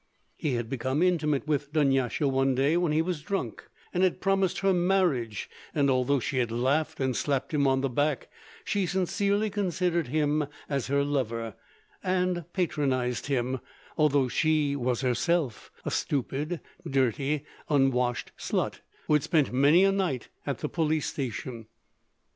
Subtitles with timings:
[0.35, 4.61] He had become intimate with Dunyasha one day when he was drunk, and had promised
[4.61, 8.27] her marriage, and although she had laughed and slapped him on the back,
[8.65, 11.53] she sincerely considered him as her lover,
[12.03, 13.59] and patronized him,
[13.95, 20.29] although she was herself a stupid, dirty, unwashed slut, who had spent many a night
[20.47, 21.67] at the police station.